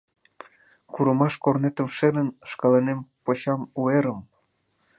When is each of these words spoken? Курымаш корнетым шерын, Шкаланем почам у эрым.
Курымаш 0.93 1.33
корнетым 1.43 1.87
шерын, 1.95 2.29
Шкаланем 2.49 2.99
почам 3.25 3.61
у 3.79 3.81
эрым. 3.97 4.19